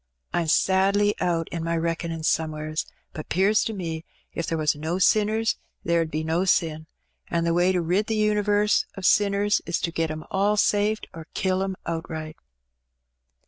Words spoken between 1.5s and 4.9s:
my reck'nin' somewheres, but 'pears to me if there was